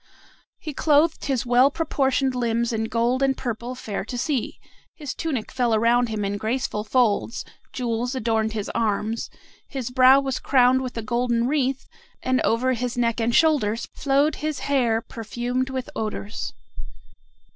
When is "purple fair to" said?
3.37-4.17